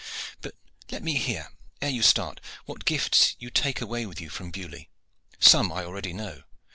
[0.41, 0.55] But
[0.89, 4.85] let me hear, ere you start, what gifts you take away with you from Beaulieu?
[5.39, 6.41] Some I already know.